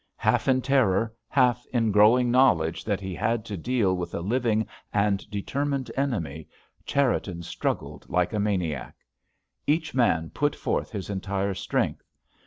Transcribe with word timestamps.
Half 0.17 0.47
in 0.47 0.63
terror, 0.63 1.13
half 1.27 1.63
in 1.71 1.91
growing 1.91 2.31
knowledge 2.31 2.83
that 2.85 2.99
he 3.01 3.13
had 3.13 3.45
to 3.45 3.55
deal 3.55 3.95
with 3.95 4.15
a 4.15 4.19
living 4.19 4.65
and 4.91 5.29
determined 5.29 5.91
enemy, 5.95 6.47
Cherriton 6.87 7.43
struggled 7.43 8.09
like 8.09 8.33
a 8.33 8.39
maniac. 8.39 8.95
Each 9.67 9.93
man 9.93 10.31
put 10.31 10.55
forth 10.55 10.89
his 10.91 11.11
entire 11.11 11.53
strength. 11.53 12.09